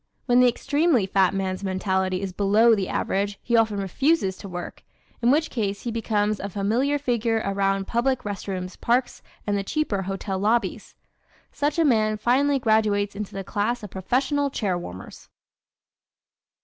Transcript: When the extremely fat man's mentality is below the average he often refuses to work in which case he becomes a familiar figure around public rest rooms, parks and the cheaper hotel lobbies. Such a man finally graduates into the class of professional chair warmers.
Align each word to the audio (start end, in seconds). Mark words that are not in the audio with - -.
When 0.25 0.39
the 0.39 0.47
extremely 0.49 1.05
fat 1.05 1.31
man's 1.31 1.63
mentality 1.63 2.23
is 2.23 2.33
below 2.33 2.73
the 2.73 2.89
average 2.89 3.37
he 3.43 3.55
often 3.55 3.77
refuses 3.77 4.35
to 4.37 4.49
work 4.49 4.81
in 5.21 5.29
which 5.29 5.51
case 5.51 5.83
he 5.83 5.91
becomes 5.91 6.39
a 6.39 6.49
familiar 6.49 6.97
figure 6.97 7.43
around 7.45 7.85
public 7.85 8.25
rest 8.25 8.47
rooms, 8.47 8.75
parks 8.75 9.21
and 9.45 9.55
the 9.55 9.63
cheaper 9.63 10.01
hotel 10.01 10.39
lobbies. 10.39 10.95
Such 11.51 11.77
a 11.77 11.85
man 11.85 12.17
finally 12.17 12.57
graduates 12.57 13.15
into 13.15 13.33
the 13.35 13.43
class 13.43 13.83
of 13.83 13.91
professional 13.91 14.49
chair 14.49 14.75
warmers. 14.75 15.29